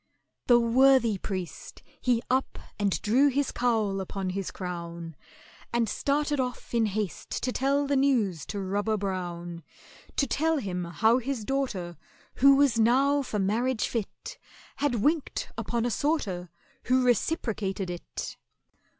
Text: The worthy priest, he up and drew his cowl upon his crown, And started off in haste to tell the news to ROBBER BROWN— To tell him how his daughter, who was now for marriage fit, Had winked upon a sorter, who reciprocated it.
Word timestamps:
The 0.47 0.59
worthy 0.59 1.19
priest, 1.19 1.83
he 2.01 2.23
up 2.27 2.57
and 2.79 2.99
drew 3.03 3.27
his 3.27 3.51
cowl 3.51 4.01
upon 4.01 4.31
his 4.31 4.49
crown, 4.49 5.15
And 5.71 5.87
started 5.87 6.39
off 6.39 6.73
in 6.73 6.87
haste 6.87 7.29
to 7.43 7.51
tell 7.51 7.85
the 7.85 7.95
news 7.95 8.47
to 8.47 8.59
ROBBER 8.59 8.97
BROWN— 8.97 9.61
To 10.15 10.25
tell 10.25 10.57
him 10.57 10.85
how 10.85 11.19
his 11.19 11.45
daughter, 11.45 11.97
who 12.37 12.55
was 12.55 12.79
now 12.79 13.21
for 13.21 13.37
marriage 13.37 13.87
fit, 13.87 14.39
Had 14.77 14.95
winked 14.95 15.51
upon 15.55 15.85
a 15.85 15.91
sorter, 15.91 16.49
who 16.85 17.03
reciprocated 17.05 17.91
it. 17.91 18.37